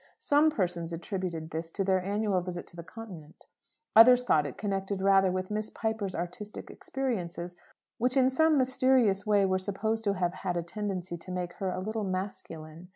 Some 0.17 0.49
persons 0.49 0.91
attributed 0.93 1.51
this 1.51 1.69
to 1.69 1.83
their 1.83 2.03
annual 2.03 2.41
visit 2.41 2.65
to 2.65 2.75
the 2.75 2.81
Continent: 2.81 3.45
others 3.95 4.23
thought 4.23 4.47
it 4.47 4.57
connected 4.57 4.99
rather 4.99 5.31
with 5.31 5.51
Miss 5.51 5.69
Piper's 5.69 6.15
artistic 6.15 6.71
experiences, 6.71 7.55
which 7.99 8.17
in 8.17 8.31
some 8.31 8.57
mysterious 8.57 9.27
way 9.27 9.45
were 9.45 9.59
supposed 9.59 10.03
to 10.05 10.13
have 10.15 10.33
had 10.33 10.57
a 10.57 10.63
tendency 10.63 11.17
to 11.17 11.31
make 11.31 11.53
her 11.57 11.69
"a 11.69 11.79
little 11.81 12.03
masculine." 12.03 12.89